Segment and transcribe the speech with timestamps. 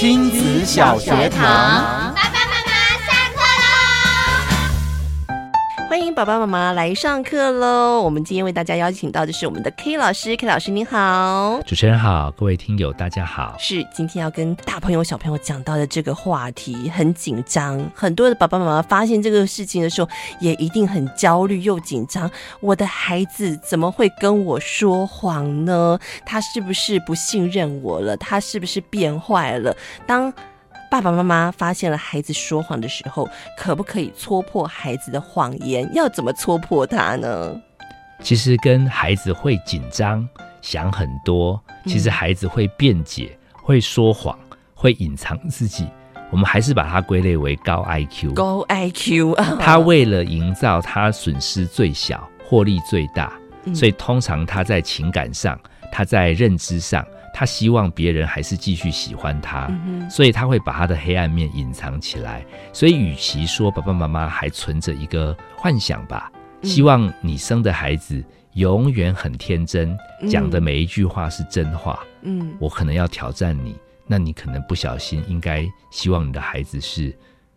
[0.00, 2.14] 亲子小学堂。
[6.10, 8.02] 迎爸爸妈妈来上课喽！
[8.02, 13.54] 我们今天为大家邀请到的是我们的 K 老师，K 老师您好，主持人好，各位听友大家好。
[13.60, 20.10] 是今天要跟大朋友小朋友讲到的这个话题很紧张，很多的爸爸妈妈发现这个事情的时候，
[20.40, 22.28] 也一定很焦虑又紧张。
[22.60, 25.96] 我的孩子怎么会跟我说谎呢？
[26.26, 28.16] 他是不是不信任我了？
[28.16, 29.76] 他是不是变坏了？
[30.06, 30.32] 当
[30.90, 35.88] 爸爸妈妈发现了孩子说谎的时候，可不可以戳破孩子的谎言？
[35.94, 37.54] 要怎么戳破他呢？
[38.20, 40.28] 其实跟孩子会紧张、
[40.60, 44.36] 想很多，其实孩子会辩解、嗯、会说谎、
[44.74, 45.86] 会隐藏自己，
[46.30, 48.34] 我们还是把它归类为高 IQ。
[48.34, 49.56] 高 IQ 啊！
[49.60, 53.32] 他为了营造他损失最小、获利最大，
[53.64, 55.56] 嗯、所以通常他在情感上，
[55.92, 57.06] 他在认知上。
[57.40, 62.44] 他希望别人还是继续喜欢他，嗯、所以他会把他的黑暗面隐藏起来。
[62.70, 66.30] 所以，与其说爸爸妈妈还存着一个幻想吧，
[66.62, 68.22] 希望你生的孩子
[68.56, 69.96] 永远很天真，
[70.28, 72.00] 讲、嗯、的每一句话是真话。
[72.20, 73.74] 嗯，我可能要挑战你，
[74.06, 77.10] 那你可能不小心应该希望你的孩子是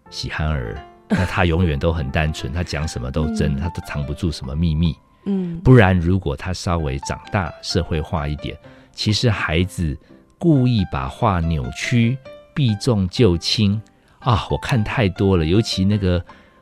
[0.09, 4.95] 喜憨儿， 那他永远都很单纯，他讲什么都真，他都藏不住什么秘密。
[5.25, 8.57] 嗯，不然如果他稍微长大社会化一点。
[8.93, 9.97] 其实孩子
[10.37, 12.17] 故意把话扭曲，
[12.53, 13.81] 避重就轻。
[14.25, 14.47] 啊！
[14.49, 16.13] 我看太多了，尤其那个，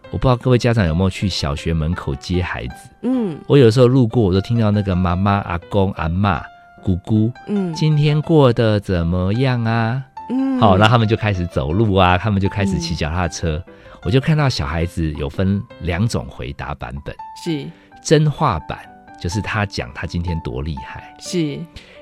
[0.09, 2.89] 我不知道各位家长有没有去小学门口接孩子？
[3.03, 6.41] 嗯，我有时候路过，我都听到那个妈妈、阿公、阿嬷、
[6.83, 10.03] 姑姑，嗯，今天过得怎么样啊？
[10.31, 13.73] 嗯，好，那他们就开始走路啊，他们就开始骑脚踏车，嗯，
[14.05, 17.67] 我就看到小孩子有分两种回答版本，是。
[18.01, 18.79] 真话版，
[19.21, 21.57] 就是他讲他今天多厉害，是。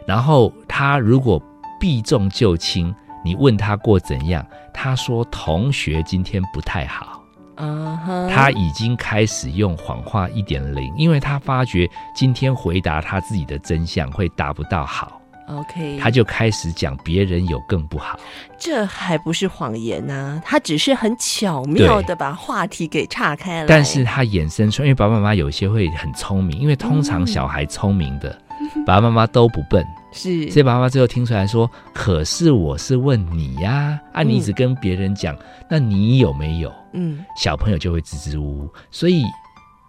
[0.07, 1.39] 然后他如果
[1.79, 7.21] 避重就轻，你问他过怎样，他说同学今天不太好。
[7.55, 11.85] 啊，他已经开始用谎话一点零，因为他发觉
[12.15, 15.18] 今天回答他自己的真相会达不到好。
[15.49, 18.19] OK，他就开始讲别人有更不好。
[18.57, 23.65] 这还不是谎言呢、啊，他只是很巧妙的把话题给岔开了。
[23.67, 29.85] 但是他衍生出，因为爸爸妈妈有些会很聪明，因为通常小孩聪明的、嗯、爸爸妈妈都不笨。
[30.11, 35.39] 是，所以爸爸最后听出来说：“可是我是问你呀，啊，你一直跟别人讲，嗯、
[35.69, 38.73] 那你有没有？”嗯，小朋友就会支支吾吾。
[38.89, 39.23] 所以，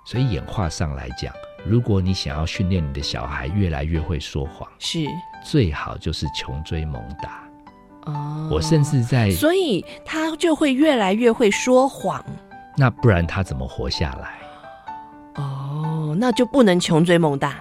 [0.05, 1.33] 所以演化上来讲，
[1.65, 5.07] 如果你想要训练你的小孩越来越会说谎，是
[5.43, 7.43] 最好就是穷追猛打。
[8.07, 12.25] 哦，我甚至在，所以他就会越来越会说谎。
[12.77, 15.43] 那不然他怎么活下来？
[15.43, 17.57] 哦，那就不能穷追猛打，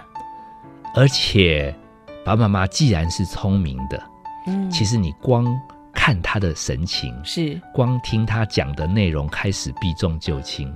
[0.94, 1.74] 而且。
[2.22, 4.00] 爸爸妈妈既然是聪明的，
[4.46, 5.46] 嗯，其实你光
[5.90, 10.72] 看他的神情，是光听他讲的内容，开始避重就轻，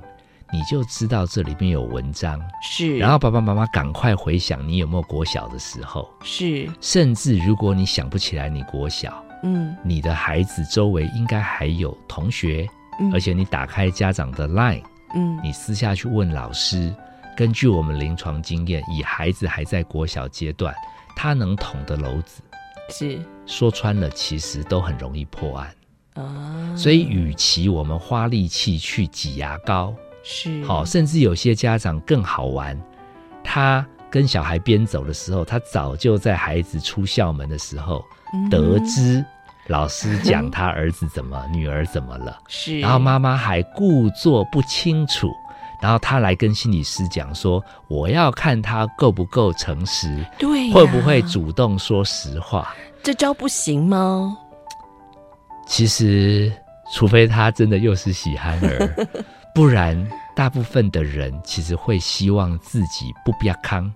[0.53, 2.41] 你就知道这里面有文章。
[2.62, 12.69] 是，然后爸爸妈妈赶快回想你有没有国小的时候，是，甚至如果你想不起来你国小，嗯，你的孩子周围应该还有同学，
[13.00, 14.82] 嗯，而且你打开家长的 Line，
[15.15, 16.94] 嗯，你私下去问老师，
[17.37, 20.75] 根据我们临床经验，以孩子还在国小阶段。
[21.16, 22.43] 他能捅的篓子，
[22.91, 23.21] 是。
[23.47, 25.72] 说穿了，其实都很容易破案。
[26.15, 26.75] 啊。
[26.76, 32.76] 所以，与其我们花力气去挤牙膏，是好，甚至有些家长更好玩。
[33.44, 38.02] 他跟小孩边走的时候，他早就在孩子出校门的时候
[38.50, 39.24] 得知
[39.68, 45.30] 老师讲他儿子怎么、女儿怎么了， 是，然后妈妈还故作不清楚。
[45.82, 52.74] 然后他来跟心理师讲说：“我要看他够不够诚实，对、啊，会不会主动说实话？
[53.02, 54.34] 这招不行吗？
[55.66, 56.50] 其实，
[56.94, 59.08] 除非他真的又是喜憨儿，
[59.54, 59.97] 不然
[60.34, 63.91] 大部分的人其实会希望自己不比较康，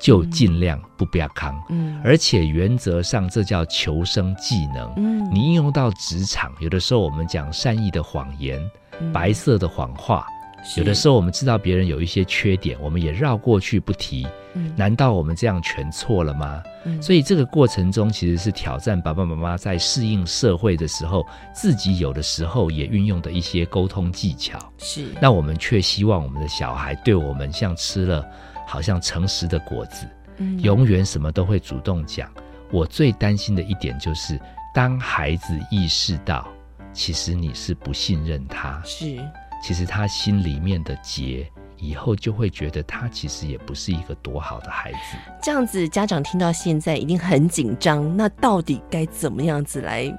[0.00, 1.62] 就尽量不比较康。
[1.68, 4.90] 嗯，而且原则上这叫求生技能。
[4.96, 8.58] 嗯，你应用到职场，有的时候我们讲善意的谎言，
[9.00, 10.26] 嗯、白色的谎话。”
[10.76, 14.26] 有的时候我们知道别人有一些缺点，我们也绕过去不提。
[14.54, 16.62] 嗯，难道我们这样全错了吗？
[16.84, 24.58] 嗯，所以这个过程中其实是挑战爸爸妈妈在适应社会的时候，自己有的时候也运用的一些沟通技巧。
[24.78, 28.24] 是，那我们却希望我们的小孩对我们像吃了
[28.66, 30.06] 好像诚实的果子，
[30.36, 32.30] 嗯，永远什么都会主动讲。
[32.70, 34.38] 我最担心的一点就是，
[34.74, 36.46] 当孩子意识到
[36.92, 39.18] 其实你是不信任他，是。
[39.62, 45.16] 其实他心里面的结，以后就会觉得他其实也不是一个多好的孩子。
[45.40, 48.16] 这样子，家长听到现在一定很紧张。
[48.16, 50.12] 那到底该怎么样子来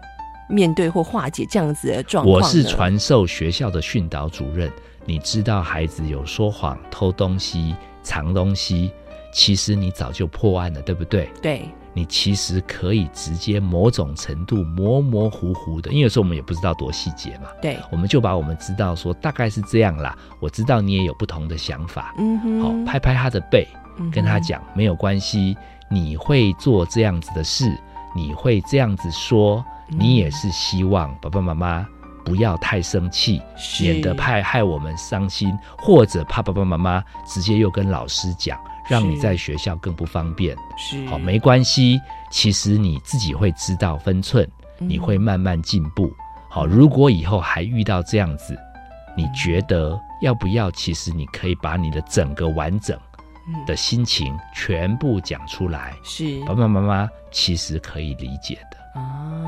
[0.49, 2.37] 面对或化解这样子的状况？
[2.37, 4.71] 我是传授学校的训导主任，
[5.05, 8.91] 你知道孩子有说谎、偷东西、藏东西，
[9.33, 11.29] 其实你早就破案了，对不对？
[11.41, 11.67] 对。
[11.95, 17.49] 你其实可以直接某种程度模模糊糊的，因为有时候我们也不知道多细节嘛。
[17.61, 20.17] 对，我们就把我们知道说大概是这样啦。
[20.39, 23.67] 我知道你也有不同的想法，嗯哼，好，拍拍他的背，
[24.11, 25.55] 跟他讲、嗯、没有关系，
[25.87, 27.71] 你会做这样子的事，
[28.15, 31.87] 你会这样子说，你也是希望爸爸妈妈
[32.23, 33.41] 不要太生气，
[33.81, 38.59] 免得害害我们伤心，或者怕爸爸妈妈直接又跟老师讲。
[38.89, 42.01] 让你在学校更不方便，是好，没关系。
[42.29, 44.45] 其实你自己会知道分寸，
[44.77, 46.11] 你会慢慢进步。
[46.49, 48.53] 好，如果以后还遇到这样子，
[49.15, 50.69] 你觉得要不要？
[50.71, 52.99] 其实你可以把你的整个完整
[53.65, 55.93] 的心情全部讲出来。
[56.03, 58.77] 是爸爸妈妈其实可以理解的。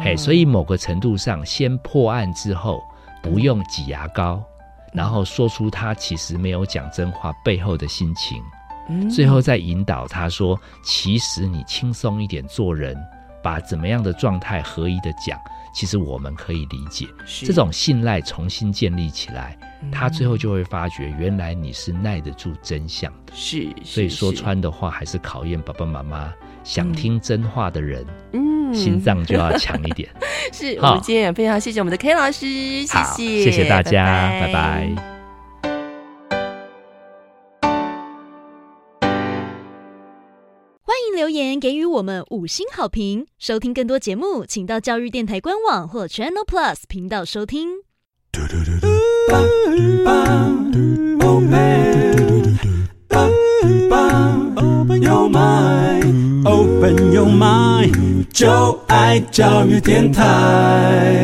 [0.01, 2.81] 嘿，所以某个程度上，先破案之后，
[3.21, 4.43] 不用挤牙膏，
[4.93, 8.41] 然后说出他其实没有讲真话背后的心情。
[9.09, 12.95] 最后再引导他说：“其实你轻松一点做人，
[13.45, 15.39] 把怎么样的状态合一的讲，
[15.71, 17.05] 其实我们可以理解。
[17.45, 19.55] 这种信赖重新建立起来，
[19.91, 23.33] 他最后就会发觉，原来你是耐得住真相的。
[23.35, 26.33] 是，所以说穿的话，还是考验爸爸妈妈
[26.63, 28.03] 想听真话的人，
[28.33, 30.09] 嗯，心脏就要强一点。
[30.51, 32.47] 是我们今天也非常谢谢我们的 K 老师，
[32.87, 34.05] 谢谢，谢谢大家，
[34.41, 34.53] 拜拜。
[34.53, 35.05] 拜拜”
[40.87, 47.69] 欢迎留言给予我们五星好评，收听更多节目，请到教育电台官网或 Channel Plus 频道收听。
[54.55, 61.15] Open your mind，Open your mind，就爱教育电台。